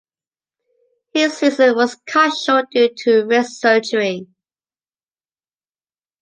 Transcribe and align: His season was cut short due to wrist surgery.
His 1.13 1.37
season 1.37 1.75
was 1.75 1.93
cut 2.07 2.33
short 2.35 2.71
due 2.71 2.89
to 3.03 3.25
wrist 3.27 3.59
surgery. 3.61 4.25